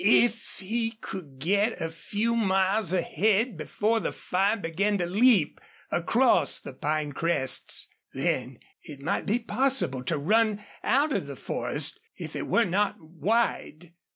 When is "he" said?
0.57-0.93